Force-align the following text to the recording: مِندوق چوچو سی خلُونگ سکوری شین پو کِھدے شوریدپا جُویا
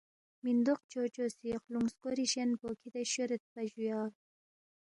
مِندوق 0.43 0.79
چوچو 0.91 1.25
سی 1.37 1.49
خلُونگ 1.63 1.87
سکوری 1.93 2.25
شین 2.31 2.49
پو 2.59 2.67
کِھدے 2.79 3.03
شوریدپا 3.13 3.61
جُویا 3.71 3.99